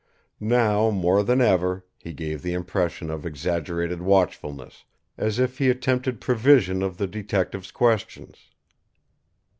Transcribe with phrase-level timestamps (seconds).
[0.39, 4.83] Now, more than ever, he gave the impression of exaggerated watchfulness,
[5.15, 8.49] as if he attempted prevision of the detective's questions.